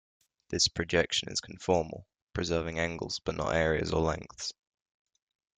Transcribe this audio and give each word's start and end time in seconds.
This 0.49 0.67
projection 0.67 1.29
is 1.31 1.39
conformal, 1.41 2.05
preserving 2.33 2.79
angles 2.79 3.19
but 3.19 3.35
not 3.35 3.53
areas 3.53 3.91
or 3.93 4.01
lengths. 4.01 4.51